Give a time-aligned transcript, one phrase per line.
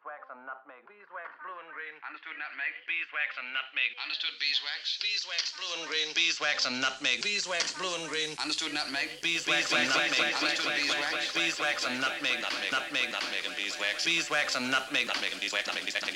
[0.00, 0.80] beeswax and nutmeg.
[0.88, 1.92] Beeswax, blue and green.
[2.08, 2.72] Understood nutmeg.
[2.88, 3.90] Beeswax and nutmeg.
[4.00, 4.96] Understood beeswax.
[5.04, 6.08] Beeswax, blue and green.
[6.16, 7.20] Beeswax and nutmeg.
[7.20, 8.32] Beeswax, blue and green.
[8.40, 9.12] Understood nutmeg.
[9.20, 10.32] Beeswax and nutmeg.
[10.40, 11.36] Understood beeswax.
[11.36, 12.40] Beeswax and nutmeg.
[12.40, 14.00] Nutmeg, nutmeg, nutmeg and beeswax.
[14.08, 15.04] Beeswax and nutmeg.
[15.04, 15.68] Nutmeg and beeswax.
[15.68, 16.08] Nutmeg, beeswax.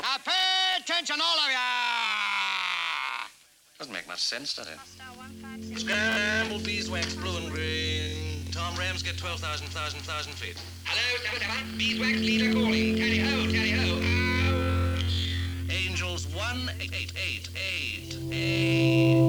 [0.00, 1.60] Now pay attention, all of ya!
[3.76, 4.80] Doesn't make much sense, does it?
[5.76, 7.65] Scrambled beeswax, blue and green.
[9.06, 10.60] Get 12,000, thousand, thousand feet.
[10.84, 11.78] Hello, seven seven.
[11.78, 12.96] Beeswax leader calling.
[12.96, 14.02] Tally ho, tally ho.
[15.70, 18.34] Angels one eight eight eight eight eight.
[18.34, 19.25] Angels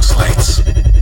[0.00, 0.99] Lights.